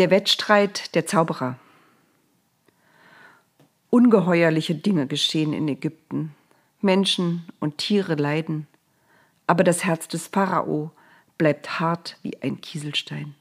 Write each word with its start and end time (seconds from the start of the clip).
Der 0.00 0.08
Wettstreit 0.10 0.94
der 0.94 1.04
Zauberer. 1.04 1.58
Ungeheuerliche 3.90 4.74
Dinge 4.74 5.06
geschehen 5.06 5.52
in 5.52 5.68
Ägypten. 5.68 6.34
Menschen 6.80 7.46
und 7.60 7.76
Tiere 7.76 8.14
leiden. 8.14 8.66
Aber 9.46 9.62
das 9.62 9.84
Herz 9.84 10.08
des 10.08 10.28
Pharao 10.28 10.90
bleibt 11.36 11.80
hart 11.80 12.16
wie 12.22 12.40
ein 12.40 12.62
Kieselstein. 12.62 13.34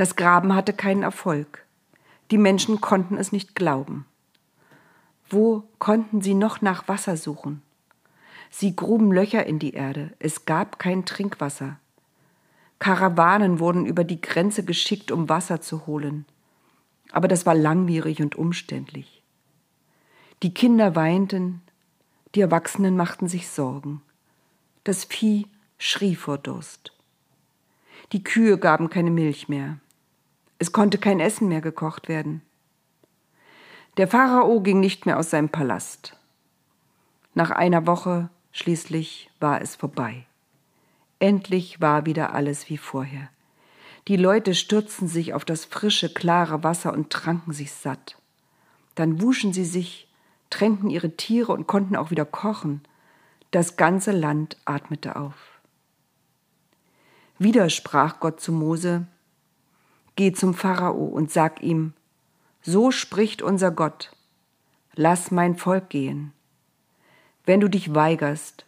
Das 0.00 0.16
Graben 0.16 0.54
hatte 0.54 0.72
keinen 0.72 1.02
Erfolg. 1.02 1.66
Die 2.30 2.38
Menschen 2.38 2.80
konnten 2.80 3.18
es 3.18 3.32
nicht 3.32 3.54
glauben. 3.54 4.06
Wo 5.28 5.64
konnten 5.78 6.22
sie 6.22 6.32
noch 6.32 6.62
nach 6.62 6.88
Wasser 6.88 7.18
suchen? 7.18 7.60
Sie 8.48 8.74
gruben 8.74 9.12
Löcher 9.12 9.44
in 9.44 9.58
die 9.58 9.74
Erde, 9.74 10.14
es 10.18 10.46
gab 10.46 10.78
kein 10.78 11.04
Trinkwasser. 11.04 11.78
Karawanen 12.78 13.58
wurden 13.58 13.84
über 13.84 14.04
die 14.04 14.22
Grenze 14.22 14.64
geschickt, 14.64 15.12
um 15.12 15.28
Wasser 15.28 15.60
zu 15.60 15.86
holen. 15.86 16.24
Aber 17.12 17.28
das 17.28 17.44
war 17.44 17.54
langwierig 17.54 18.22
und 18.22 18.36
umständlich. 18.36 19.22
Die 20.42 20.54
Kinder 20.54 20.96
weinten, 20.96 21.60
die 22.34 22.40
Erwachsenen 22.40 22.96
machten 22.96 23.28
sich 23.28 23.50
Sorgen. 23.50 24.00
Das 24.82 25.04
Vieh 25.04 25.46
schrie 25.76 26.14
vor 26.14 26.38
Durst. 26.38 26.94
Die 28.12 28.24
Kühe 28.24 28.56
gaben 28.56 28.88
keine 28.88 29.10
Milch 29.10 29.50
mehr. 29.50 29.76
Es 30.60 30.72
konnte 30.72 30.98
kein 30.98 31.20
Essen 31.20 31.48
mehr 31.48 31.62
gekocht 31.62 32.06
werden. 32.06 32.42
Der 33.96 34.06
Pharao 34.06 34.60
ging 34.60 34.78
nicht 34.78 35.06
mehr 35.06 35.18
aus 35.18 35.30
seinem 35.30 35.48
Palast. 35.48 36.18
Nach 37.32 37.50
einer 37.50 37.86
Woche 37.86 38.28
schließlich 38.52 39.30
war 39.40 39.62
es 39.62 39.74
vorbei. 39.74 40.26
Endlich 41.18 41.80
war 41.80 42.04
wieder 42.04 42.34
alles 42.34 42.68
wie 42.68 42.76
vorher. 42.76 43.30
Die 44.06 44.18
Leute 44.18 44.54
stürzten 44.54 45.08
sich 45.08 45.32
auf 45.32 45.46
das 45.46 45.64
frische, 45.64 46.12
klare 46.12 46.62
Wasser 46.62 46.92
und 46.92 47.08
tranken 47.08 47.54
sich 47.54 47.72
satt. 47.72 48.18
Dann 48.96 49.22
wuschen 49.22 49.54
sie 49.54 49.64
sich, 49.64 50.08
tränken 50.50 50.90
ihre 50.90 51.16
Tiere 51.16 51.52
und 51.52 51.66
konnten 51.66 51.96
auch 51.96 52.10
wieder 52.10 52.26
kochen. 52.26 52.82
Das 53.50 53.78
ganze 53.78 54.12
Land 54.12 54.58
atmete 54.66 55.16
auf. 55.16 55.60
Wieder 57.38 57.70
sprach 57.70 58.20
Gott 58.20 58.42
zu 58.42 58.52
Mose, 58.52 59.06
Geh 60.16 60.32
zum 60.32 60.54
Pharao 60.54 61.04
und 61.04 61.30
sag 61.30 61.62
ihm, 61.62 61.94
so 62.62 62.90
spricht 62.90 63.42
unser 63.42 63.70
Gott, 63.70 64.10
lass 64.94 65.30
mein 65.30 65.56
Volk 65.56 65.88
gehen. 65.88 66.32
Wenn 67.46 67.60
du 67.60 67.68
dich 67.68 67.94
weigerst, 67.94 68.66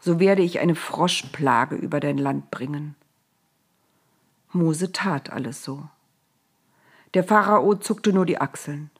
so 0.00 0.18
werde 0.18 0.42
ich 0.42 0.60
eine 0.60 0.74
Froschplage 0.74 1.76
über 1.76 2.00
dein 2.00 2.18
Land 2.18 2.50
bringen. 2.50 2.94
Mose 4.52 4.92
tat 4.92 5.30
alles 5.30 5.64
so. 5.64 5.88
Der 7.14 7.24
Pharao 7.24 7.74
zuckte 7.74 8.12
nur 8.12 8.26
die 8.26 8.38
Achseln. 8.38 8.90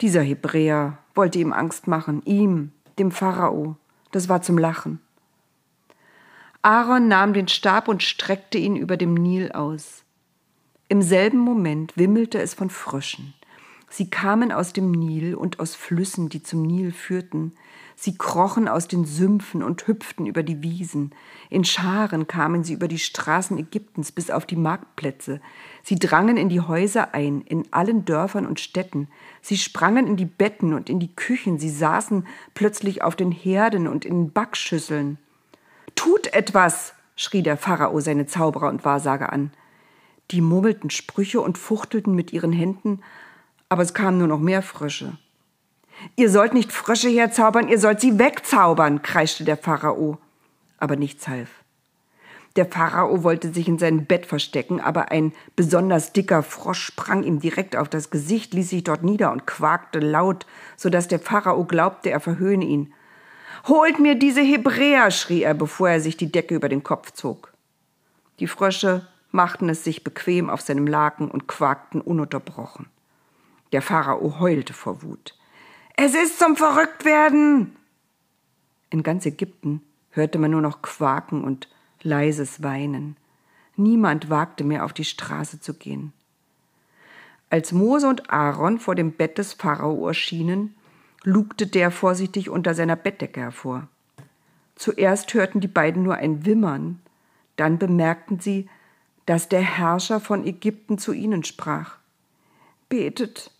Dieser 0.00 0.22
Hebräer 0.22 0.98
wollte 1.14 1.38
ihm 1.38 1.52
Angst 1.52 1.86
machen, 1.86 2.22
ihm, 2.24 2.72
dem 2.98 3.10
Pharao, 3.10 3.76
das 4.10 4.28
war 4.28 4.42
zum 4.42 4.58
Lachen. 4.58 5.00
Aaron 6.62 7.08
nahm 7.08 7.34
den 7.34 7.48
Stab 7.48 7.88
und 7.88 8.02
streckte 8.02 8.58
ihn 8.58 8.76
über 8.76 8.96
dem 8.96 9.14
Nil 9.14 9.52
aus. 9.52 10.03
Im 10.88 11.00
selben 11.00 11.38
Moment 11.38 11.96
wimmelte 11.96 12.40
es 12.40 12.52
von 12.52 12.68
Fröschen. 12.68 13.32
Sie 13.88 14.10
kamen 14.10 14.52
aus 14.52 14.72
dem 14.72 14.90
Nil 14.90 15.34
und 15.34 15.60
aus 15.60 15.74
Flüssen, 15.74 16.28
die 16.28 16.42
zum 16.42 16.62
Nil 16.62 16.92
führten. 16.92 17.52
Sie 17.96 18.18
krochen 18.18 18.68
aus 18.68 18.88
den 18.88 19.04
Sümpfen 19.04 19.62
und 19.62 19.86
hüpften 19.86 20.26
über 20.26 20.42
die 20.42 20.62
Wiesen. 20.62 21.12
In 21.48 21.64
Scharen 21.64 22.26
kamen 22.26 22.64
sie 22.64 22.74
über 22.74 22.88
die 22.88 22.98
Straßen 22.98 23.56
Ägyptens 23.56 24.12
bis 24.12 24.30
auf 24.30 24.46
die 24.46 24.56
Marktplätze. 24.56 25.40
Sie 25.82 25.94
drangen 25.94 26.36
in 26.36 26.48
die 26.48 26.60
Häuser 26.60 27.14
ein, 27.14 27.40
in 27.42 27.64
allen 27.70 28.04
Dörfern 28.04 28.46
und 28.46 28.60
Städten. 28.60 29.08
Sie 29.40 29.56
sprangen 29.56 30.06
in 30.06 30.16
die 30.16 30.26
Betten 30.26 30.74
und 30.74 30.90
in 30.90 30.98
die 30.98 31.14
Küchen. 31.14 31.58
Sie 31.58 31.70
saßen 31.70 32.26
plötzlich 32.52 33.02
auf 33.02 33.16
den 33.16 33.30
Herden 33.30 33.86
und 33.86 34.04
in 34.04 34.32
Backschüsseln. 34.32 35.18
Tut 35.94 36.26
etwas! 36.34 36.92
schrie 37.16 37.42
der 37.42 37.56
Pharao 37.56 38.00
seine 38.00 38.26
Zauberer 38.26 38.68
und 38.68 38.84
Wahrsager 38.84 39.32
an. 39.32 39.52
Die 40.30 40.40
murmelten 40.40 40.90
Sprüche 40.90 41.40
und 41.40 41.58
fuchtelten 41.58 42.14
mit 42.14 42.32
ihren 42.32 42.52
Händen, 42.52 43.02
aber 43.68 43.82
es 43.82 43.94
kamen 43.94 44.18
nur 44.18 44.28
noch 44.28 44.40
mehr 44.40 44.62
Frösche. 44.62 45.16
Ihr 46.16 46.30
sollt 46.30 46.54
nicht 46.54 46.72
Frösche 46.72 47.08
herzaubern, 47.08 47.68
ihr 47.68 47.78
sollt 47.78 48.00
sie 48.00 48.18
wegzaubern, 48.18 49.02
kreischte 49.02 49.44
der 49.44 49.56
Pharao. 49.56 50.18
Aber 50.78 50.96
nichts 50.96 51.28
half. 51.28 51.48
Der 52.56 52.66
Pharao 52.66 53.24
wollte 53.24 53.52
sich 53.52 53.66
in 53.66 53.78
sein 53.78 54.06
Bett 54.06 54.26
verstecken, 54.26 54.80
aber 54.80 55.10
ein 55.10 55.32
besonders 55.56 56.12
dicker 56.12 56.42
Frosch 56.44 56.84
sprang 56.84 57.24
ihm 57.24 57.40
direkt 57.40 57.74
auf 57.74 57.88
das 57.88 58.10
Gesicht, 58.10 58.54
ließ 58.54 58.70
sich 58.70 58.84
dort 58.84 59.02
nieder 59.02 59.32
und 59.32 59.46
quakte 59.46 59.98
laut, 59.98 60.46
so 60.76 60.88
dass 60.88 61.08
der 61.08 61.18
Pharao 61.18 61.64
glaubte, 61.64 62.10
er 62.10 62.20
verhöhne 62.20 62.64
ihn. 62.64 62.92
Holt 63.66 63.98
mir 63.98 64.14
diese 64.14 64.40
Hebräer, 64.40 65.10
schrie 65.10 65.42
er, 65.42 65.54
bevor 65.54 65.88
er 65.88 66.00
sich 66.00 66.16
die 66.16 66.30
Decke 66.30 66.54
über 66.54 66.68
den 66.68 66.84
Kopf 66.84 67.10
zog. 67.10 67.52
Die 68.38 68.46
Frösche 68.46 69.06
machten 69.34 69.68
es 69.68 69.84
sich 69.84 70.04
bequem 70.04 70.48
auf 70.48 70.60
seinem 70.60 70.86
Laken 70.86 71.30
und 71.30 71.48
quakten 71.48 72.00
ununterbrochen. 72.00 72.86
Der 73.72 73.82
Pharao 73.82 74.38
heulte 74.38 74.72
vor 74.72 75.02
Wut. 75.02 75.36
Es 75.96 76.14
ist 76.14 76.38
zum 76.38 76.56
Verrücktwerden! 76.56 77.76
In 78.90 79.02
ganz 79.02 79.26
Ägypten 79.26 79.82
hörte 80.10 80.38
man 80.38 80.52
nur 80.52 80.60
noch 80.60 80.80
Quaken 80.82 81.42
und 81.42 81.68
leises 82.02 82.62
Weinen. 82.62 83.16
Niemand 83.76 84.30
wagte 84.30 84.62
mehr 84.62 84.84
auf 84.84 84.92
die 84.92 85.04
Straße 85.04 85.60
zu 85.60 85.74
gehen. 85.74 86.12
Als 87.50 87.72
Mose 87.72 88.08
und 88.08 88.30
Aaron 88.30 88.78
vor 88.78 88.94
dem 88.94 89.12
Bett 89.12 89.38
des 89.38 89.52
Pharao 89.52 90.06
erschienen, 90.06 90.76
lugte 91.24 91.66
der 91.66 91.90
vorsichtig 91.90 92.50
unter 92.50 92.74
seiner 92.74 92.96
Bettdecke 92.96 93.40
hervor. 93.40 93.88
Zuerst 94.76 95.34
hörten 95.34 95.60
die 95.60 95.68
beiden 95.68 96.04
nur 96.04 96.14
ein 96.14 96.46
Wimmern, 96.46 97.00
dann 97.56 97.78
bemerkten 97.78 98.38
sie, 98.38 98.68
dass 99.26 99.48
der 99.48 99.62
Herrscher 99.62 100.20
von 100.20 100.46
Ägypten 100.46 100.98
zu 100.98 101.12
ihnen 101.12 101.44
sprach. 101.44 101.96
Betet, 102.88 103.50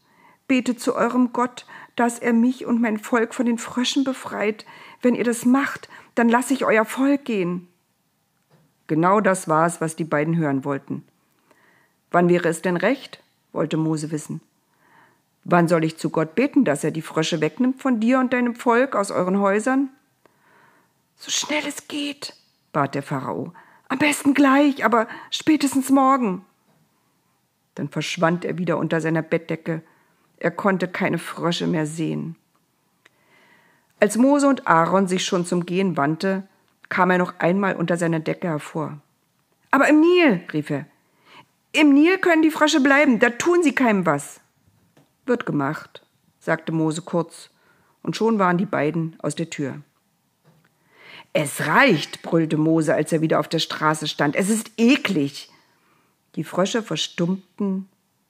betet 0.46 0.80
zu 0.80 0.94
eurem 0.94 1.32
Gott, 1.32 1.66
dass 1.96 2.18
er 2.18 2.32
mich 2.32 2.66
und 2.66 2.80
mein 2.80 2.98
Volk 2.98 3.34
von 3.34 3.46
den 3.46 3.58
Fröschen 3.58 4.04
befreit. 4.04 4.66
Wenn 5.00 5.14
ihr 5.14 5.24
das 5.24 5.44
macht, 5.44 5.88
dann 6.14 6.28
lasse 6.28 6.54
ich 6.54 6.64
euer 6.64 6.84
Volk 6.84 7.24
gehen. 7.24 7.68
Genau 8.86 9.20
das 9.20 9.48
war 9.48 9.66
es, 9.66 9.80
was 9.80 9.96
die 9.96 10.04
beiden 10.04 10.36
hören 10.36 10.64
wollten. 10.64 11.04
Wann 12.10 12.28
wäre 12.28 12.48
es 12.48 12.62
denn 12.62 12.76
recht? 12.76 13.20
wollte 13.52 13.76
Mose 13.76 14.10
wissen. 14.10 14.40
Wann 15.44 15.68
soll 15.68 15.84
ich 15.84 15.96
zu 15.96 16.10
Gott 16.10 16.34
beten, 16.34 16.64
dass 16.64 16.84
er 16.84 16.90
die 16.90 17.02
Frösche 17.02 17.40
wegnimmt 17.40 17.80
von 17.80 18.00
dir 18.00 18.18
und 18.18 18.32
deinem 18.32 18.54
Volk 18.54 18.96
aus 18.96 19.10
euren 19.10 19.38
Häusern? 19.38 19.90
So 21.16 21.30
schnell 21.30 21.62
es 21.66 21.86
geht, 21.86 22.34
bat 22.72 22.94
der 22.94 23.02
Pharao. 23.02 23.52
Am 23.88 23.98
besten 23.98 24.34
gleich, 24.34 24.84
aber 24.84 25.06
spätestens 25.30 25.90
morgen. 25.90 26.44
Dann 27.74 27.88
verschwand 27.88 28.44
er 28.44 28.58
wieder 28.58 28.78
unter 28.78 29.00
seiner 29.00 29.22
Bettdecke. 29.22 29.82
Er 30.38 30.50
konnte 30.50 30.88
keine 30.88 31.18
Frösche 31.18 31.66
mehr 31.66 31.86
sehen. 31.86 32.36
Als 34.00 34.16
Mose 34.16 34.48
und 34.48 34.66
Aaron 34.66 35.08
sich 35.08 35.24
schon 35.24 35.46
zum 35.46 35.66
Gehen 35.66 35.96
wandte, 35.96 36.46
kam 36.88 37.10
er 37.10 37.18
noch 37.18 37.38
einmal 37.38 37.76
unter 37.76 37.96
seiner 37.96 38.20
Decke 38.20 38.48
hervor. 38.48 39.00
Aber 39.70 39.88
im 39.88 40.00
Nil, 40.00 40.42
rief 40.52 40.70
er. 40.70 40.86
Im 41.72 41.92
Nil 41.92 42.18
können 42.18 42.42
die 42.42 42.50
Frösche 42.50 42.80
bleiben, 42.80 43.18
da 43.18 43.30
tun 43.30 43.62
sie 43.62 43.74
keinem 43.74 44.06
was. 44.06 44.40
Wird 45.26 45.46
gemacht, 45.46 46.06
sagte 46.38 46.70
Mose 46.70 47.02
kurz, 47.02 47.50
und 48.02 48.14
schon 48.14 48.38
waren 48.38 48.58
die 48.58 48.66
beiden 48.66 49.16
aus 49.18 49.34
der 49.34 49.50
Tür. 49.50 49.80
Es 51.36 51.66
reicht, 51.66 52.22
brüllte 52.22 52.56
Mose, 52.56 52.94
als 52.94 53.10
er 53.12 53.20
wieder 53.20 53.40
auf 53.40 53.48
der 53.48 53.58
Straße 53.58 54.06
stand. 54.06 54.36
Es 54.36 54.48
ist 54.48 54.70
eklig. 54.76 55.50
Die 56.36 56.44
Frösche 56.44 56.80
verstummten, 56.80 57.88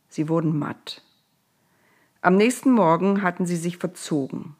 sie 0.08 0.30
wurden 0.30 0.58
matt. 0.58 1.02
Am 2.22 2.36
nächsten 2.36 2.72
Morgen 2.72 3.20
hatten 3.20 3.44
sie 3.44 3.56
sich 3.56 3.76
verzogen. 3.76 4.56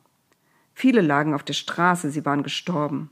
Viele 0.75 1.01
lagen 1.01 1.33
auf 1.33 1.43
der 1.43 1.55
Straße, 1.55 2.11
sie 2.11 2.27
waren 2.27 2.43
gestorben. 2.43 3.11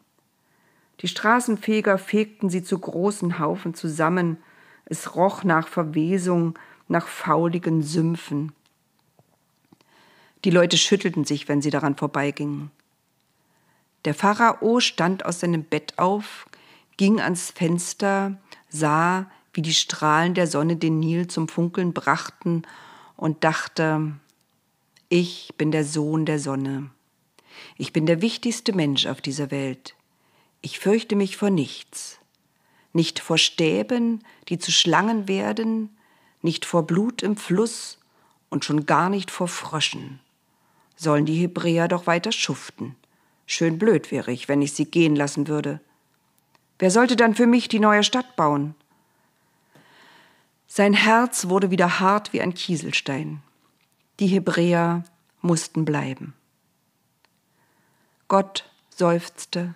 Die 1.00 1.08
Straßenfeger 1.08 1.96
fegten 1.96 2.50
sie 2.50 2.62
zu 2.62 2.78
großen 2.78 3.38
Haufen 3.38 3.72
zusammen. 3.72 4.36
Es 4.84 5.16
roch 5.16 5.44
nach 5.44 5.66
Verwesung, 5.66 6.58
nach 6.88 7.06
fauligen 7.06 7.82
Sümpfen. 7.82 8.52
Die 10.44 10.50
Leute 10.50 10.76
schüttelten 10.76 11.24
sich, 11.24 11.48
wenn 11.48 11.62
sie 11.62 11.70
daran 11.70 11.96
vorbeigingen. 11.96 12.70
Der 14.04 14.14
Pharao 14.14 14.80
stand 14.80 15.24
aus 15.24 15.40
seinem 15.40 15.64
Bett 15.64 15.98
auf, 15.98 16.46
ging 16.96 17.20
ans 17.20 17.50
Fenster, 17.50 18.36
sah, 18.68 19.30
wie 19.52 19.62
die 19.62 19.74
Strahlen 19.74 20.34
der 20.34 20.46
Sonne 20.46 20.76
den 20.76 20.98
Nil 20.98 21.28
zum 21.28 21.48
Funkeln 21.48 21.92
brachten 21.92 22.62
und 23.16 23.44
dachte, 23.44 24.12
ich 25.08 25.54
bin 25.58 25.70
der 25.70 25.84
Sohn 25.84 26.24
der 26.24 26.38
Sonne. 26.38 26.90
Ich 27.76 27.92
bin 27.92 28.06
der 28.06 28.22
wichtigste 28.22 28.72
Mensch 28.72 29.06
auf 29.06 29.20
dieser 29.20 29.50
Welt. 29.50 29.94
Ich 30.62 30.78
fürchte 30.78 31.16
mich 31.16 31.36
vor 31.36 31.50
nichts. 31.50 32.18
Nicht 32.92 33.20
vor 33.20 33.38
Stäben, 33.38 34.24
die 34.48 34.58
zu 34.58 34.72
Schlangen 34.72 35.28
werden, 35.28 35.96
nicht 36.40 36.64
vor 36.64 36.86
Blut 36.86 37.22
im 37.22 37.36
Fluss 37.36 37.98
und 38.48 38.64
schon 38.64 38.86
gar 38.86 39.08
nicht 39.08 39.30
vor 39.30 39.48
Fröschen. 39.48 40.20
Sollen 40.96 41.26
die 41.26 41.36
Hebräer 41.36 41.88
doch 41.88 42.06
weiter 42.06 42.32
schuften. 42.32 42.96
Schön 43.46 43.78
blöd 43.78 44.10
wäre 44.10 44.32
ich, 44.32 44.48
wenn 44.48 44.62
ich 44.62 44.72
sie 44.72 44.84
gehen 44.84 45.16
lassen 45.16 45.48
würde. 45.48 45.80
Wer 46.78 46.90
sollte 46.90 47.16
dann 47.16 47.34
für 47.34 47.46
mich 47.46 47.68
die 47.68 47.80
neue 47.80 48.02
Stadt 48.02 48.36
bauen? 48.36 48.74
Sein 50.66 50.94
Herz 50.94 51.48
wurde 51.48 51.70
wieder 51.70 52.00
hart 52.00 52.32
wie 52.32 52.40
ein 52.40 52.54
Kieselstein. 52.54 53.42
Die 54.20 54.26
Hebräer 54.26 55.04
mussten 55.42 55.84
bleiben. 55.84 56.34
Gott 58.28 58.70
seufzte, 58.88 59.74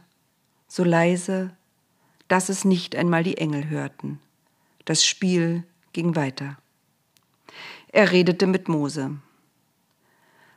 so 0.69 0.85
leise, 0.85 1.51
dass 2.29 2.49
es 2.49 2.65
nicht 2.65 2.97
einmal 2.97 3.23
die 3.23 3.37
Engel 3.37 3.69
hörten. 3.69 4.21
Das 4.85 5.05
Spiel 5.05 5.65
ging 5.93 6.17
weiter. 6.17 6.57
Er 7.89 8.12
redete 8.12 8.47
mit 8.47 8.69
Mose. 8.69 9.17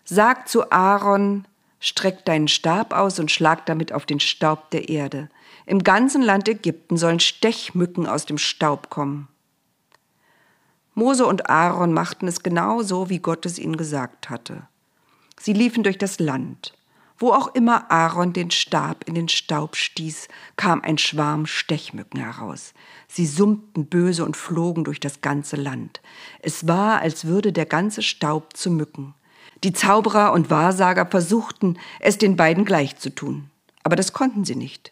Sag 0.04 0.48
zu 0.48 0.72
Aaron, 0.72 1.46
streck 1.80 2.26
deinen 2.26 2.48
Stab 2.48 2.94
aus 2.94 3.20
und 3.20 3.32
schlag 3.32 3.66
damit 3.66 3.94
auf 3.94 4.06
den 4.06 4.20
Staub 4.20 4.70
der 4.72 4.90
Erde. 4.90 5.30
Im 5.66 5.84
ganzen 5.84 6.22
Land 6.22 6.48
Ägypten 6.48 6.98
sollen 6.98 7.20
Stechmücken 7.20 8.08
aus 8.08 8.26
dem 8.26 8.38
Staub 8.38 8.90
kommen. 8.90 9.28
Mose 10.94 11.26
und 11.26 11.50
Aaron 11.50 11.94
machten 11.94 12.28
es 12.28 12.44
genau 12.44 12.82
so, 12.82 13.10
wie 13.10 13.20
Gott 13.20 13.46
es 13.46 13.58
ihnen 13.58 13.78
gesagt 13.78 14.30
hatte. 14.30 14.68
Sie 15.40 15.54
liefen 15.54 15.84
durch 15.84 15.98
das 15.98 16.20
Land. 16.20 16.74
Wo 17.18 17.32
auch 17.34 17.54
immer 17.54 17.92
Aaron 17.92 18.32
den 18.32 18.50
Stab 18.50 19.04
in 19.06 19.14
den 19.14 19.28
Staub 19.28 19.76
stieß, 19.76 20.30
kam 20.56 20.82
ein 20.82 20.98
Schwarm 20.98 21.46
Stechmücken 21.46 22.20
heraus. 22.20 22.74
Sie 23.10 23.26
summten 23.26 23.88
böse 23.88 24.24
und 24.24 24.38
flogen 24.38 24.86
durch 24.86 25.02
das 25.02 25.20
ganze 25.20 25.58
Land. 25.58 26.02
Es 26.42 26.66
war, 26.66 27.02
als 27.02 27.26
würde 27.26 27.52
der 27.52 27.66
ganze 27.66 28.02
Staub 28.02 28.56
zu 28.56 28.72
Mücken. 28.72 29.16
Die 29.64 29.74
Zauberer 29.74 30.32
und 30.32 30.50
Wahrsager 30.50 31.06
versuchten, 31.06 31.78
es 32.00 32.18
den 32.18 32.36
beiden 32.36 32.66
gleich 32.66 32.98
zu 32.98 33.14
tun. 33.14 33.50
Aber 33.84 33.96
das 33.96 34.14
konnten 34.14 34.46
sie 34.46 34.56
nicht. 34.56 34.92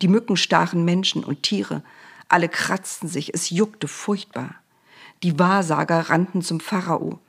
Die 0.00 0.08
Mücken 0.08 0.36
stachen 0.36 0.84
Menschen 0.84 1.22
und 1.22 1.42
Tiere. 1.42 1.82
Alle 2.28 2.48
kratzten 2.48 3.08
sich, 3.08 3.32
es 3.34 3.50
juckte 3.50 3.86
furchtbar. 3.86 4.56
Die 5.22 5.38
Wahrsager 5.38 6.10
rannten 6.10 6.42
zum 6.42 6.58
Pharao. 6.58 7.20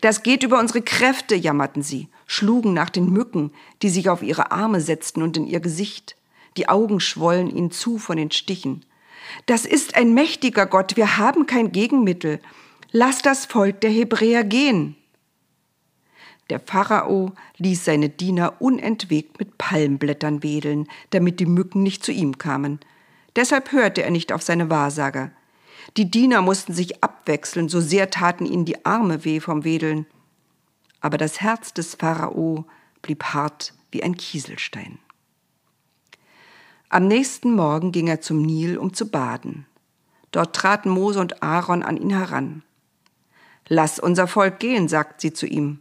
Das 0.00 0.22
geht 0.22 0.42
über 0.42 0.58
unsere 0.58 0.82
Kräfte, 0.82 1.34
jammerten 1.34 1.82
sie, 1.82 2.08
schlugen 2.26 2.72
nach 2.72 2.90
den 2.90 3.10
Mücken, 3.10 3.52
die 3.82 3.88
sich 3.88 4.08
auf 4.08 4.22
ihre 4.22 4.52
Arme 4.52 4.80
setzten 4.80 5.22
und 5.22 5.36
in 5.36 5.46
ihr 5.46 5.60
Gesicht. 5.60 6.16
Die 6.56 6.68
Augen 6.68 7.00
schwollen 7.00 7.50
ihnen 7.50 7.70
zu 7.70 7.98
von 7.98 8.16
den 8.16 8.30
Stichen. 8.30 8.84
Das 9.46 9.64
ist 9.64 9.96
ein 9.96 10.14
mächtiger 10.14 10.66
Gott, 10.66 10.96
wir 10.96 11.18
haben 11.18 11.46
kein 11.46 11.72
Gegenmittel. 11.72 12.40
Lass 12.92 13.22
das 13.22 13.44
Volk 13.46 13.80
der 13.80 13.90
Hebräer 13.90 14.44
gehen. 14.44 14.96
Der 16.50 16.60
Pharao 16.60 17.32
ließ 17.56 17.84
seine 17.84 18.08
Diener 18.08 18.60
unentwegt 18.60 19.38
mit 19.38 19.58
Palmblättern 19.58 20.42
wedeln, 20.42 20.86
damit 21.10 21.40
die 21.40 21.46
Mücken 21.46 21.82
nicht 21.82 22.04
zu 22.04 22.12
ihm 22.12 22.38
kamen. 22.38 22.78
Deshalb 23.34 23.72
hörte 23.72 24.02
er 24.02 24.10
nicht 24.10 24.32
auf 24.32 24.42
seine 24.42 24.70
Wahrsager. 24.70 25.32
Die 25.96 26.10
Diener 26.10 26.42
mussten 26.42 26.72
sich 26.72 27.02
abwechseln, 27.02 27.68
so 27.68 27.80
sehr 27.80 28.10
taten 28.10 28.46
ihnen 28.46 28.64
die 28.64 28.84
Arme 28.84 29.24
weh 29.24 29.40
vom 29.40 29.64
Wedeln. 29.64 30.06
Aber 31.00 31.18
das 31.18 31.40
Herz 31.40 31.74
des 31.74 31.94
Pharao 31.96 32.64
blieb 33.02 33.24
hart 33.24 33.74
wie 33.90 34.02
ein 34.02 34.16
Kieselstein. 34.16 34.98
Am 36.88 37.08
nächsten 37.08 37.54
Morgen 37.54 37.92
ging 37.92 38.06
er 38.06 38.20
zum 38.20 38.42
Nil, 38.42 38.78
um 38.78 38.94
zu 38.94 39.10
baden. 39.10 39.66
Dort 40.30 40.54
traten 40.54 40.90
Mose 40.90 41.20
und 41.20 41.42
Aaron 41.42 41.82
an 41.82 41.96
ihn 41.96 42.10
heran. 42.10 42.62
Lass 43.68 43.98
unser 43.98 44.28
Volk 44.28 44.60
gehen, 44.60 44.86
sagt 44.88 45.20
sie 45.20 45.32
zu 45.32 45.46
ihm. 45.46 45.80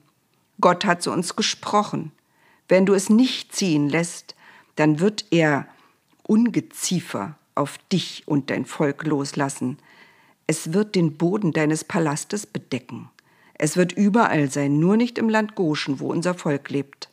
Gott 0.61 0.85
hat 0.85 1.01
zu 1.01 1.11
uns 1.11 1.35
gesprochen. 1.35 2.11
Wenn 2.67 2.85
du 2.85 2.93
es 2.93 3.09
nicht 3.09 3.55
ziehen 3.55 3.89
lässt, 3.89 4.35
dann 4.75 4.99
wird 4.99 5.25
er 5.31 5.67
Ungeziefer 6.23 7.35
auf 7.53 7.77
dich 7.91 8.23
und 8.25 8.49
dein 8.49 8.65
Volk 8.65 9.05
loslassen, 9.05 9.77
es 10.47 10.73
wird 10.73 10.95
den 10.95 11.17
Boden 11.17 11.53
deines 11.53 11.83
Palastes 11.83 12.45
bedecken. 12.45 13.09
Es 13.55 13.77
wird 13.77 13.93
überall 13.93 14.51
sein, 14.51 14.79
nur 14.79 14.97
nicht 14.97 15.17
im 15.17 15.29
Land 15.29 15.55
Goshen, 15.55 15.99
wo 15.99 16.11
unser 16.11 16.33
Volk 16.33 16.69
lebt. 16.69 17.09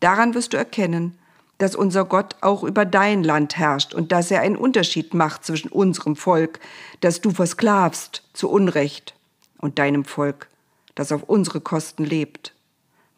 Daran 0.00 0.34
wirst 0.34 0.52
du 0.52 0.56
erkennen, 0.56 1.16
dass 1.58 1.76
unser 1.76 2.04
Gott 2.04 2.36
auch 2.40 2.64
über 2.64 2.84
dein 2.84 3.22
Land 3.22 3.56
herrscht 3.56 3.94
und 3.94 4.12
dass 4.12 4.30
er 4.30 4.40
einen 4.40 4.56
Unterschied 4.56 5.14
macht 5.14 5.44
zwischen 5.44 5.70
unserem 5.70 6.16
Volk, 6.16 6.60
das 7.00 7.20
du 7.20 7.30
versklavst 7.30 8.22
zu 8.32 8.50
Unrecht, 8.50 9.14
und 9.58 9.78
deinem 9.78 10.04
Volk, 10.04 10.48
das 10.94 11.12
auf 11.12 11.22
unsere 11.22 11.60
Kosten 11.60 12.04
lebt. 12.04 12.52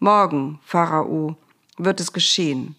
Morgen, 0.01 0.61
Pharao, 0.63 1.37
wird 1.77 1.99
es 1.99 2.13
geschehen. 2.13 2.77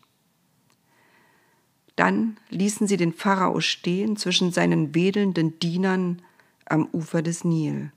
Dann 1.98 2.38
ließen 2.50 2.88
sie 2.88 2.95
den 2.95 3.12
Pharao 3.12 3.60
stehen 3.60 4.16
zwischen 4.16 4.54
seinen 4.54 4.95
wedelnden 4.95 5.60
Dienern 5.60 6.21
am 6.63 6.88
Ufer 6.94 7.21
des 7.21 7.44
Nil. 7.44 7.92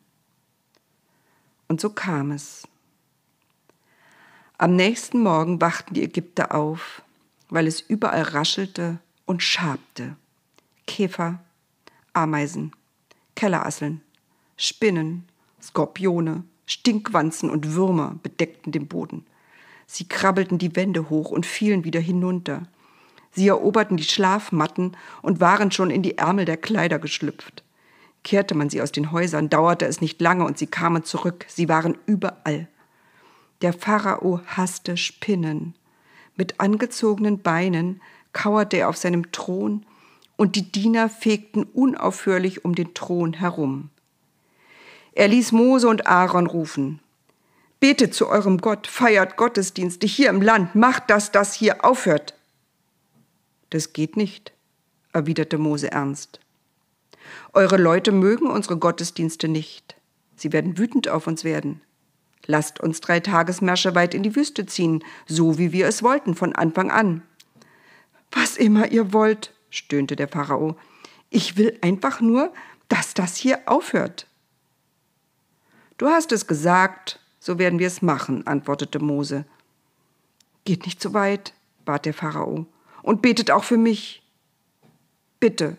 Und 1.69 1.80
so 1.80 1.90
kam 1.90 2.32
es. 2.32 2.66
Am 4.58 4.74
nächsten 4.74 5.22
Morgen 5.22 5.60
wachten 5.60 5.94
die 5.94 6.02
Ägypter 6.02 6.52
auf, 6.52 7.02
weil 7.48 7.69
es 7.69 7.80
überall 7.80 8.22
raschelte 8.22 8.98
und 9.24 9.42
schabte. 9.42 10.16
Käfer, 10.88 11.44
Ameisen, 12.12 12.72
Kellerasseln, 13.36 14.00
Spinnen, 14.56 15.28
Skorpione, 15.62 16.42
Stinkwanzen 16.66 17.50
und 17.50 17.74
Würmer 17.74 18.16
bedeckten 18.22 18.72
den 18.72 18.86
Boden. 18.86 19.26
Sie 19.86 20.08
krabbelten 20.08 20.58
die 20.58 20.74
Wände 20.76 21.10
hoch 21.10 21.30
und 21.30 21.44
fielen 21.44 21.84
wieder 21.84 22.00
hinunter. 22.00 22.62
Sie 23.32 23.48
eroberten 23.48 23.96
die 23.96 24.04
Schlafmatten 24.04 24.96
und 25.22 25.40
waren 25.40 25.70
schon 25.70 25.90
in 25.90 26.02
die 26.02 26.18
Ärmel 26.18 26.44
der 26.44 26.56
Kleider 26.56 26.98
geschlüpft. 26.98 27.62
Kehrte 28.24 28.54
man 28.54 28.70
sie 28.70 28.81
aus 28.81 28.92
den 28.92 29.10
Häusern, 29.10 29.50
dauerte 29.50 29.86
es 29.86 30.00
nicht 30.00 30.20
lange 30.20 30.44
und 30.44 30.58
sie 30.58 30.66
kamen 30.66 31.04
zurück. 31.04 31.44
Sie 31.48 31.69
waren 31.69 31.98
überall. 32.06 32.69
Der 33.62 33.72
Pharao 33.72 34.40
hasste 34.46 34.96
Spinnen. 34.96 35.74
Mit 36.36 36.60
angezogenen 36.60 37.40
Beinen 37.40 38.00
kauerte 38.32 38.78
er 38.78 38.88
auf 38.88 38.96
seinem 38.96 39.32
Thron 39.32 39.84
und 40.36 40.56
die 40.56 40.70
Diener 40.70 41.08
fegten 41.08 41.64
unaufhörlich 41.64 42.64
um 42.64 42.74
den 42.74 42.94
Thron 42.94 43.34
herum. 43.34 43.90
Er 45.12 45.28
ließ 45.28 45.52
Mose 45.52 45.88
und 45.88 46.06
Aaron 46.06 46.46
rufen. 46.46 47.00
Betet 47.81 48.14
zu 48.14 48.28
eurem 48.28 48.58
Gott, 48.58 48.86
feiert 48.86 49.36
Gottesdienste 49.36 50.06
hier 50.06 50.31
im 50.31 50.40
Land, 50.40 50.74
macht, 50.74 51.10
dass 51.10 51.32
das 51.32 51.52
hier 51.52 51.84
aufhört. 51.84 52.34
Das 53.70 53.92
geht 53.92 54.16
nicht, 54.16 54.52
erwiderte 55.12 55.58
Mose 55.58 55.90
ernst. 55.90 56.40
Eure 57.52 57.76
Leute 57.76 58.12
mögen 58.12 58.50
unsere 58.50 58.76
Gottesdienste 58.76 59.48
nicht. 59.48 59.96
Sie 60.36 60.52
werden 60.52 60.78
wütend 60.78 61.08
auf 61.08 61.26
uns 61.26 61.44
werden. 61.44 61.81
Lasst 62.46 62.81
uns 62.81 63.00
drei 63.00 63.20
Tagesmärsche 63.20 63.94
weit 63.94 64.14
in 64.14 64.22
die 64.22 64.34
Wüste 64.34 64.66
ziehen, 64.66 65.04
so 65.26 65.58
wie 65.58 65.72
wir 65.72 65.86
es 65.86 66.02
wollten 66.02 66.34
von 66.34 66.54
Anfang 66.54 66.90
an. 66.90 67.22
Was 68.32 68.56
immer 68.56 68.90
ihr 68.90 69.12
wollt, 69.12 69.52
stöhnte 69.70 70.16
der 70.16 70.28
Pharao. 70.28 70.76
Ich 71.31 71.56
will 71.56 71.78
einfach 71.82 72.20
nur, 72.20 72.52
dass 72.88 73.14
das 73.14 73.36
hier 73.36 73.60
aufhört. 73.66 74.26
Du 76.02 76.08
hast 76.08 76.32
es 76.32 76.48
gesagt, 76.48 77.20
so 77.38 77.60
werden 77.60 77.78
wir 77.78 77.86
es 77.86 78.02
machen, 78.02 78.44
antwortete 78.44 78.98
Mose. 78.98 79.44
Geht 80.64 80.84
nicht 80.84 81.00
so 81.00 81.14
weit, 81.14 81.54
bat 81.84 82.06
der 82.06 82.12
Pharao, 82.12 82.66
und 83.04 83.22
betet 83.22 83.52
auch 83.52 83.62
für 83.62 83.76
mich. 83.76 84.20
Bitte, 85.38 85.76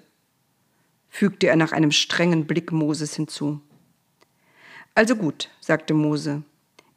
fügte 1.09 1.47
er 1.47 1.57
nach 1.57 1.73
einem 1.73 1.91
strengen 1.91 2.47
Blick 2.47 2.71
Moses 2.71 3.15
hinzu. 3.15 3.59
Also 4.95 5.17
gut, 5.17 5.49
sagte 5.59 5.93
Mose, 5.93 6.43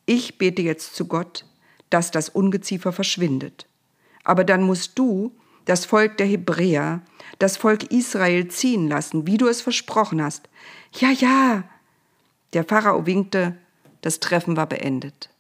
ich 0.04 0.38
bete 0.38 0.62
jetzt 0.62 0.95
zu 0.95 1.09
Gott, 1.09 1.47
dass 1.90 2.12
das 2.12 2.28
Ungeziefer 2.28 2.92
verschwindet. 2.92 3.66
Aber 4.23 4.45
dann 4.45 4.62
musst 4.62 5.00
du 5.00 5.37
das 5.64 5.85
Volk 5.85 6.16
der 6.18 6.28
Hebräer, 6.28 7.02
das 7.40 7.56
Volk 7.56 7.90
Israel 7.90 8.47
ziehen 8.47 8.87
lassen, 8.87 9.26
wie 9.26 9.37
du 9.37 9.49
es 9.49 9.62
versprochen 9.62 10.23
hast. 10.23 10.49
Ja, 10.92 11.11
ja. 11.11 11.64
Der 12.53 12.65
Pharao 12.65 13.07
winkte, 13.07 13.57
das 14.03 14.21
Treffen 14.21 14.57
war 14.57 14.67
beendet. 14.67 15.31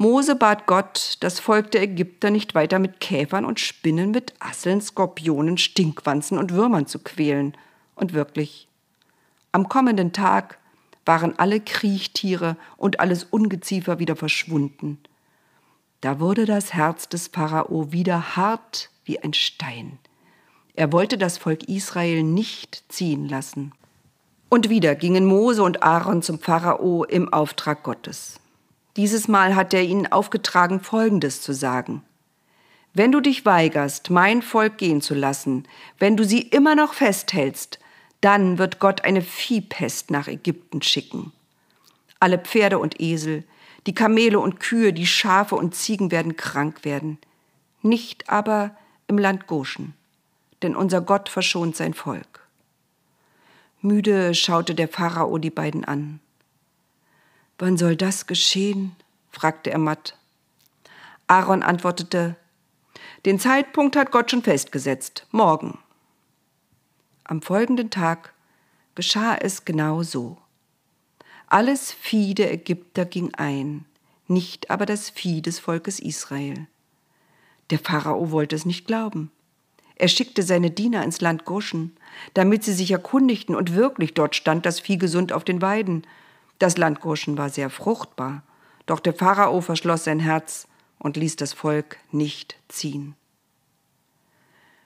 Mose 0.00 0.36
bat 0.36 0.66
Gott, 0.66 1.16
das 1.20 1.40
Volk 1.40 1.72
der 1.72 1.82
Ägypter 1.82 2.30
nicht 2.30 2.54
weiter 2.54 2.78
mit 2.78 3.00
Käfern 3.00 3.44
und 3.44 3.58
Spinnen, 3.58 4.12
mit 4.12 4.32
Asseln, 4.38 4.80
Skorpionen, 4.80 5.58
Stinkwanzen 5.58 6.38
und 6.38 6.52
Würmern 6.52 6.86
zu 6.86 7.00
quälen. 7.00 7.56
Und 7.96 8.12
wirklich, 8.12 8.68
am 9.50 9.68
kommenden 9.68 10.12
Tag 10.12 10.58
waren 11.04 11.36
alle 11.38 11.58
Kriechtiere 11.60 12.56
und 12.76 13.00
alles 13.00 13.24
Ungeziefer 13.24 13.98
wieder 13.98 14.14
verschwunden. 14.14 15.00
Da 16.00 16.20
wurde 16.20 16.44
das 16.44 16.74
Herz 16.74 17.08
des 17.08 17.26
Pharao 17.26 17.90
wieder 17.90 18.36
hart 18.36 18.90
wie 19.04 19.18
ein 19.18 19.34
Stein. 19.34 19.98
Er 20.74 20.92
wollte 20.92 21.18
das 21.18 21.38
Volk 21.38 21.64
Israel 21.64 22.22
nicht 22.22 22.84
ziehen 22.88 23.28
lassen. 23.28 23.72
Und 24.48 24.70
wieder 24.70 24.94
gingen 24.94 25.26
Mose 25.26 25.62
und 25.62 25.82
Aaron 25.82 26.22
zum 26.22 26.38
Pharao 26.38 27.04
im 27.04 27.32
Auftrag 27.32 27.82
Gottes. 27.82 28.40
Dieses 28.96 29.28
Mal 29.28 29.54
hat 29.54 29.74
er 29.74 29.82
ihnen 29.82 30.10
aufgetragen, 30.10 30.80
Folgendes 30.80 31.42
zu 31.42 31.52
sagen. 31.52 32.02
Wenn 32.94 33.12
du 33.12 33.20
dich 33.20 33.44
weigerst, 33.44 34.10
mein 34.10 34.40
Volk 34.40 34.78
gehen 34.78 35.02
zu 35.02 35.14
lassen, 35.14 35.68
wenn 35.98 36.16
du 36.16 36.24
sie 36.24 36.40
immer 36.40 36.74
noch 36.74 36.94
festhältst, 36.94 37.78
dann 38.22 38.58
wird 38.58 38.80
Gott 38.80 39.04
eine 39.04 39.22
Viehpest 39.22 40.10
nach 40.10 40.26
Ägypten 40.26 40.82
schicken. 40.82 41.32
Alle 42.18 42.38
Pferde 42.38 42.78
und 42.78 43.00
Esel, 43.00 43.44
die 43.86 43.94
Kamele 43.94 44.40
und 44.40 44.58
Kühe, 44.58 44.92
die 44.92 45.06
Schafe 45.06 45.54
und 45.54 45.74
Ziegen 45.74 46.10
werden 46.10 46.36
krank 46.36 46.84
werden. 46.84 47.18
Nicht 47.82 48.28
aber 48.28 48.76
im 49.06 49.18
Land 49.18 49.46
Goshen, 49.46 49.94
denn 50.62 50.74
unser 50.74 51.00
Gott 51.00 51.28
verschont 51.28 51.76
sein 51.76 51.94
Volk. 51.94 52.37
Müde 53.80 54.34
schaute 54.34 54.74
der 54.74 54.88
Pharao 54.88 55.38
die 55.38 55.50
beiden 55.50 55.84
an. 55.84 56.20
Wann 57.58 57.76
soll 57.76 57.96
das 57.96 58.26
geschehen? 58.26 58.96
fragte 59.30 59.70
er 59.70 59.78
matt. 59.78 60.16
Aaron 61.28 61.62
antwortete, 61.62 62.36
den 63.24 63.38
Zeitpunkt 63.38 63.96
hat 63.96 64.10
Gott 64.10 64.30
schon 64.30 64.42
festgesetzt, 64.42 65.26
morgen. 65.30 65.78
Am 67.24 67.42
folgenden 67.42 67.90
Tag 67.90 68.32
geschah 68.94 69.36
es 69.36 69.64
genau 69.64 70.02
so. 70.02 70.38
Alles 71.46 71.92
Vieh 71.92 72.34
der 72.34 72.52
Ägypter 72.52 73.04
ging 73.04 73.34
ein, 73.34 73.84
nicht 74.26 74.70
aber 74.70 74.86
das 74.86 75.10
Vieh 75.10 75.42
des 75.42 75.58
Volkes 75.58 76.00
Israel. 76.00 76.66
Der 77.70 77.78
Pharao 77.78 78.30
wollte 78.30 78.56
es 78.56 78.64
nicht 78.64 78.86
glauben. 78.86 79.30
Er 79.98 80.08
schickte 80.08 80.44
seine 80.44 80.70
Diener 80.70 81.02
ins 81.02 81.20
Land 81.20 81.44
Goshen, 81.44 81.96
damit 82.34 82.62
sie 82.62 82.72
sich 82.72 82.90
erkundigten, 82.92 83.56
und 83.56 83.74
wirklich 83.74 84.14
dort 84.14 84.36
stand 84.36 84.64
das 84.64 84.78
Vieh 84.78 84.96
gesund 84.96 85.32
auf 85.32 85.42
den 85.42 85.60
Weiden. 85.60 86.06
Das 86.60 86.76
Land 86.76 87.00
Goshen 87.00 87.36
war 87.36 87.50
sehr 87.50 87.68
fruchtbar, 87.68 88.42
doch 88.86 89.00
der 89.00 89.12
Pharao 89.12 89.60
verschloss 89.60 90.04
sein 90.04 90.20
Herz 90.20 90.68
und 91.00 91.16
ließ 91.16 91.36
das 91.36 91.52
Volk 91.52 91.98
nicht 92.12 92.56
ziehen. 92.68 93.16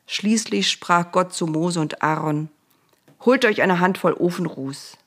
Schließlich 0.06 0.70
sprach 0.70 1.12
Gott 1.12 1.32
zu 1.32 1.46
Mose 1.46 1.80
und 1.80 2.02
Aaron, 2.02 2.48
Holt 3.24 3.44
euch 3.44 3.62
eine 3.62 3.78
Handvoll 3.78 4.14
Ofenruß. 4.14 4.98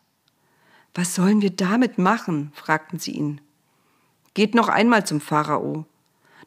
Was 0.93 1.15
sollen 1.15 1.41
wir 1.41 1.49
damit 1.49 1.97
machen? 1.97 2.51
fragten 2.55 2.97
sie 2.97 3.11
ihn. 3.11 3.41
Geht 4.33 4.55
noch 4.55 4.69
einmal 4.69 5.05
zum 5.05 5.19
Pharao. 5.19 5.85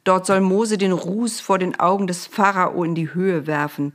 Dort 0.08 0.24
soll 0.24 0.40
Mose 0.40 0.78
den 0.78 0.92
Ruß 0.92 1.40
vor 1.40 1.58
den 1.58 1.78
Augen 1.78 2.06
des 2.06 2.26
Pharao 2.26 2.82
in 2.82 2.94
die 2.94 3.12
Höhe 3.12 3.46
werfen. 3.46 3.92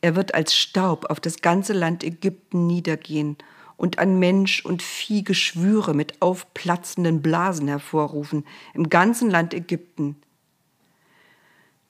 Er 0.00 0.16
wird 0.16 0.34
als 0.34 0.52
Staub 0.52 1.08
auf 1.08 1.20
das 1.20 1.42
ganze 1.42 1.72
Land 1.72 2.02
Ägypten 2.02 2.66
niedergehen 2.66 3.36
und 3.76 4.00
an 4.00 4.18
Mensch 4.18 4.64
und 4.64 4.82
Vieh 4.82 5.22
Geschwüre 5.22 5.94
mit 5.94 6.20
aufplatzenden 6.20 7.22
Blasen 7.22 7.68
hervorrufen 7.68 8.44
im 8.74 8.88
ganzen 8.88 9.30
Land 9.30 9.54
Ägypten. 9.54 10.16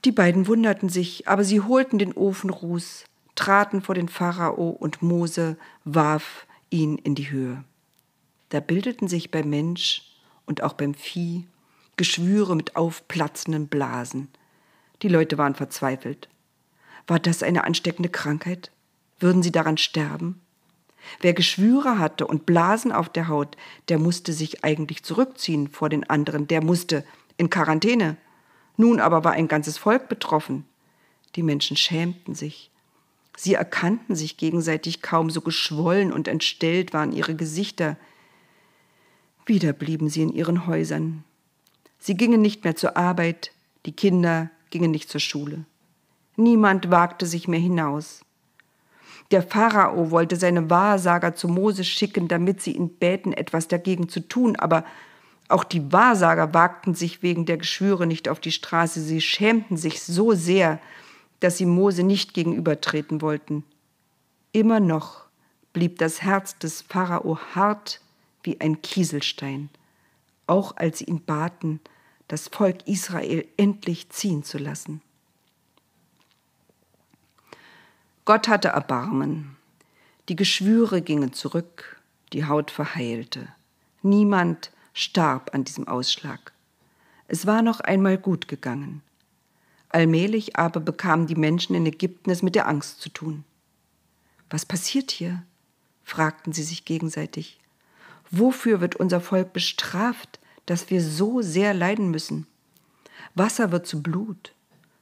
Die 0.05 0.13
beiden 0.13 0.47
wunderten 0.47 0.91
sich, 0.91 1.27
aber 1.27 1.43
sie 1.43 1.63
holten 1.63 1.99
den 1.99 2.13
Ofenruß, 2.13 3.07
traten 3.35 3.81
vor 3.81 3.95
den 3.95 4.11
Pharao 4.11 4.69
und 4.69 5.01
Mose 5.01 5.57
warf 5.85 6.47
ihn 6.69 6.99
in 6.99 7.15
die 7.15 7.31
Höhe. 7.31 7.65
Da 8.51 8.61
bildeten 8.61 9.09
sich 9.09 9.31
beim 9.31 9.49
Mensch 9.49 10.03
und 10.45 10.63
auch 10.63 10.75
beim 10.75 10.93
Vieh 10.93 11.47
Geschwüre 11.97 12.57
mit 12.57 12.77
aufplatzenden 12.77 13.69
Blasen. 13.69 14.29
Die 15.03 15.09
Leute 15.09 15.39
waren 15.39 15.55
verzweifelt. 15.55 16.29
War 17.07 17.19
das 17.19 17.43
eine 17.43 17.65
ansteckende 17.65 18.09
Krankheit? 18.09 18.71
Würden 19.21 19.43
sie 19.43 19.53
daran 19.53 19.77
sterben? 19.77 20.41
Wer 21.21 21.35
Geschwüre 21.35 21.99
hatte 21.99 22.27
und 22.27 22.47
Blasen 22.47 22.91
auf 22.91 23.09
der 23.09 23.29
Haut, 23.29 23.57
der 23.89 23.99
musste 23.99 24.33
sich 24.33 24.65
eigentlich 24.65 25.03
zurückziehen 25.03 25.69
vor 25.69 25.89
den 25.89 26.09
anderen, 26.09 26.49
der 26.49 26.65
musste 26.65 27.05
in 27.37 27.51
Quarantäne. 27.51 28.17
Nun 28.77 29.01
aber 29.01 29.23
war 29.23 29.33
ein 29.33 29.49
ganzes 29.49 29.79
Volk 29.79 30.09
betroffen. 30.09 30.65
Die 31.37 31.43
Menschen 31.43 31.77
schämten 31.77 32.35
sich. 32.35 32.71
Sie 33.37 33.55
erkannten 33.55 34.15
sich 34.15 34.37
gegenseitig 34.37 35.03
kaum, 35.03 35.29
so 35.31 35.41
geschwollen 35.41 36.13
und 36.13 36.29
entstellt 36.29 36.93
waren 36.93 37.13
ihre 37.13 37.35
Gesichter. 37.35 37.97
Wieder 39.45 39.73
blieben 39.73 40.09
sie 40.09 40.23
in 40.23 40.33
ihren 40.33 40.67
Häusern. 40.67 41.25
Sie 42.07 42.19
gingen 42.19 42.43
nicht 42.43 42.65
mehr 42.65 42.77
zur 42.77 42.99
Arbeit, 42.99 43.51
die 43.87 43.93
Kinder 43.93 44.51
gingen 44.69 44.91
nicht 44.91 45.09
zur 45.09 45.23
Schule. 45.23 45.65
Niemand 46.37 46.91
wagte 46.91 47.25
sich 47.25 47.49
mehr 47.49 47.59
hinaus. 47.59 48.21
Der 49.31 49.43
Pharao 49.43 50.11
wollte 50.11 50.37
seine 50.37 50.69
Wahrsager 50.69 51.35
zu 51.35 51.49
Mose 51.49 51.83
schicken, 51.83 52.29
damit 52.29 52.61
sie 52.61 52.73
ihn 52.73 52.91
bäten, 52.91 53.33
etwas 53.33 53.69
dagegen 53.69 54.11
zu 54.11 54.21
tun, 54.21 54.55
aber 54.57 54.85
auch 55.49 55.65
die 55.65 55.95
Wahrsager 55.95 56.53
wagten 56.53 56.95
sich 56.95 57.23
wegen 57.23 57.47
der 57.47 57.57
Geschwüre 57.57 58.07
nicht 58.07 58.29
auf 58.29 58.39
die 58.39 58.53
Straße, 58.53 59.01
sie 59.01 59.23
schämten 59.23 59.79
sich 59.79 60.03
so 60.03 60.35
sehr, 60.35 60.81
dass 61.41 61.57
sie 61.57 61.65
Mose 61.65 62.03
nicht 62.03 62.35
gegenübertreten 62.35 63.23
wollten. 63.23 63.65
Immer 64.53 64.79
noch 64.79 65.25
blieb 65.73 65.97
das 65.97 66.21
Herz 66.21 66.59
des 66.59 66.83
Pharao 66.83 67.39
hart 67.55 68.03
wie 68.43 68.61
ein 68.61 68.83
Kieselstein, 68.83 69.71
auch 70.47 70.77
als 70.77 70.99
sie 70.99 71.07
ihn 71.07 71.25
baten, 71.25 71.81
das 72.29 72.49
Volk 72.49 72.87
Israel 72.87 73.47
endlich 73.57 74.11
ziehen 74.11 74.43
zu 74.43 74.59
lassen. 74.59 75.03
Gott 78.25 78.49
hatte 78.49 78.69
Erbarmen. 78.69 79.57
Die 80.29 80.37
Geschwüre 80.37 81.03
gingen 81.03 81.35
zurück, 81.35 82.01
die 82.33 82.47
Haut 82.47 82.71
verheilte. 82.71 83.49
Niemand 84.03 84.71
starb 84.95 85.55
an 85.55 85.65
diesem 85.65 85.87
Ausschlag. 85.87 86.53
Es 87.29 87.47
war 87.47 87.61
noch 87.61 87.81
einmal 87.81 88.17
gut 88.17 88.49
gegangen. 88.49 89.03
Allmählich 89.91 90.57
aber 90.57 90.81
bekamen 90.81 91.27
die 91.27 91.35
Menschen 91.35 91.77
in 91.77 91.87
Ägypten 91.87 92.31
es 92.31 92.43
mit 92.43 92.55
der 92.55 92.67
Angst 92.67 93.01
zu 93.01 93.11
tun. 93.11 93.45
Was 94.51 94.65
passiert 94.65 95.11
hier? 95.11 95.43
fragten 96.03 96.53
sie 96.53 96.63
sich 96.63 96.85
gegenseitig. 96.85 97.59
Wofür 98.31 98.81
wird 98.81 98.97
unser 98.97 99.21
Volk 99.21 99.53
bestraft, 99.53 100.39
dass 100.67 100.91
wir 100.91 101.03
so 101.03 101.43
sehr 101.43 101.75
leiden 101.75 102.11
müssen? 102.11 102.47
Wasser 103.35 103.73
wird 103.73 103.87
zu 103.87 104.03
Blut. 104.03 104.55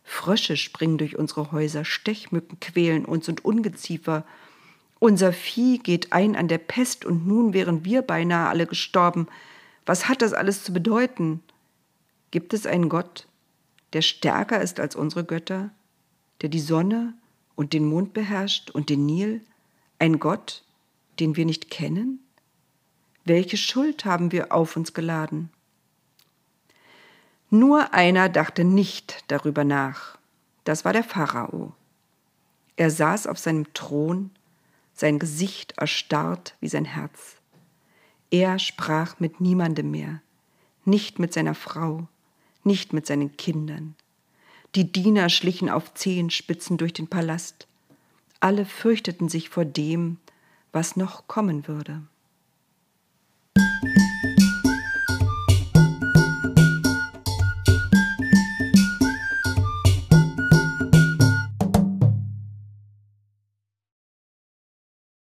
Frösche 0.05 0.57
springen 0.57 0.99
durch 0.99 1.17
unsere 1.17 1.53
Häuser, 1.53 1.85
Stechmücken 1.85 2.61
quälen 2.61 3.05
uns 3.05 3.29
und 3.29 3.45
Ungeziefer. 3.45 4.25
Unser 4.99 5.33
Vieh 5.33 5.79
geht 5.79 6.13
ein 6.13 6.37
an 6.37 6.49
der 6.49 6.59
Pest 6.59 7.05
und 7.05 7.27
nun 7.27 7.53
wären 7.53 7.85
wir 7.85 8.03
beinahe 8.03 8.49
alle 8.49 8.67
gestorben, 8.67 9.27
was 9.85 10.09
hat 10.09 10.23
das 10.23 10.33
alles 10.33 10.63
zu 10.63 10.73
bedeuten? 10.73 11.43
Gibt 12.31 12.55
es 12.55 12.67
einen 12.67 12.89
Gott, 12.89 13.27
der 13.93 14.03
stärker 14.03 14.61
ist 14.61 14.81
als 14.81 14.95
unsere 14.95 15.25
Götter, 15.25 15.71
der 16.41 16.49
die 16.49 16.61
Sonne 16.61 17.15
und 17.57 17.73
den 17.73 17.85
Mond 17.85 18.13
beherrscht 18.13 18.71
und 18.71 18.91
den 18.91 19.07
Nil? 19.07 19.41
Ein 19.99 20.19
Gott, 20.19 20.63
den 21.21 21.37
wir 21.37 21.45
nicht 21.45 21.71
kennen? 21.71 22.22
Welche 23.25 23.57
Schuld 23.57 24.05
haben 24.05 24.33
wir 24.33 24.53
auf 24.53 24.77
uns 24.77 24.95
geladen? 24.95 25.51
Nur 27.51 27.95
einer 27.95 28.29
dachte 28.29 28.65
nicht 28.65 29.25
darüber 29.29 29.63
nach. 29.63 30.19
Das 30.65 30.85
war 30.85 30.93
der 30.93 31.05
Pharao. 31.05 31.73
Er 32.77 32.91
saß 32.91 33.27
auf 33.27 33.39
seinem 33.39 33.73
Thron, 33.75 34.31
sein 34.95 35.19
Gesicht 35.19 35.75
erstarrt 35.77 36.57
wie 36.61 36.69
sein 36.69 36.85
Herz. 36.85 37.37
Er 38.31 38.59
sprach 38.59 39.21
mit 39.21 39.41
niemandem 39.41 39.91
mehr, 39.91 40.21
nicht 40.85 41.19
mit 41.19 41.33
seiner 41.33 41.55
Frau, 41.55 42.09
nicht 42.65 42.93
mit 42.93 43.07
seinen 43.07 43.37
Kindern. 43.37 43.95
Die 44.75 44.91
Diener 44.91 45.29
schlichen 45.29 45.69
auf 45.69 45.95
Zehenspitzen 45.95 46.79
durch 46.79 46.93
den 46.95 47.09
Palast. 47.09 47.69
Alle 48.41 48.65
fürchteten 48.65 49.29
sich 49.29 49.51
vor 49.51 49.65
dem, 49.65 50.19
was 50.73 50.97
noch 50.97 51.29
kommen 51.29 51.69
würde. 51.69 52.03